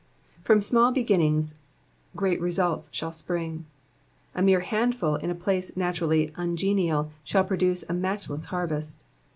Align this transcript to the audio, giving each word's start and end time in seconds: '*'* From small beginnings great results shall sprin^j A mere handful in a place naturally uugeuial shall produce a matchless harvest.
'*'* 0.23 0.41
From 0.43 0.61
small 0.61 0.91
beginnings 0.91 1.53
great 2.15 2.41
results 2.41 2.89
shall 2.91 3.11
sprin^j 3.11 3.61
A 4.33 4.41
mere 4.41 4.61
handful 4.61 5.15
in 5.17 5.29
a 5.29 5.35
place 5.35 5.77
naturally 5.77 6.29
uugeuial 6.35 7.11
shall 7.23 7.43
produce 7.43 7.83
a 7.87 7.93
matchless 7.93 8.45
harvest. 8.45 9.03